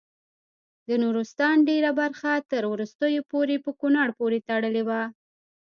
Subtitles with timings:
[0.87, 5.01] د نورستان ډیره برخه تر وروستیو پورې په کونړ پورې تړلې وه.